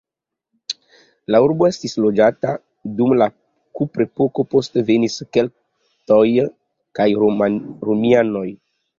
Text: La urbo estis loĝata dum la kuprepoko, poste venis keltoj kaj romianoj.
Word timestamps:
La 1.33 1.39
urbo 1.47 1.65
estis 1.71 1.91
loĝata 2.05 2.53
dum 3.01 3.11
la 3.19 3.27
kuprepoko, 3.79 4.45
poste 4.53 4.83
venis 4.87 5.17
keltoj 5.37 6.23
kaj 7.01 7.07
romianoj. 7.27 8.47